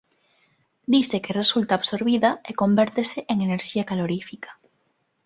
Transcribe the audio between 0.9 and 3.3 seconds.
Dise que resulta absorbida e convértese